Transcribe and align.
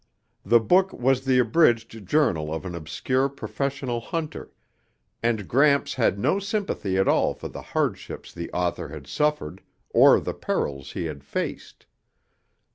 The 0.43 0.59
book 0.59 0.91
was 0.93 1.25
the 1.25 1.37
abridged 1.37 2.07
journal 2.07 2.51
of 2.51 2.65
an 2.65 2.73
obscure 2.73 3.29
professional 3.29 3.99
hunter, 4.01 4.51
and 5.21 5.47
Gramps 5.47 5.93
had 5.93 6.17
no 6.17 6.39
sympathy 6.39 6.97
at 6.97 7.07
all 7.07 7.35
for 7.35 7.49
the 7.49 7.61
hardships 7.61 8.33
the 8.33 8.51
author 8.51 8.87
had 8.87 9.05
suffered 9.05 9.61
or 9.91 10.19
the 10.19 10.33
perils 10.33 10.93
he 10.93 11.05
had 11.05 11.23
faced. 11.23 11.85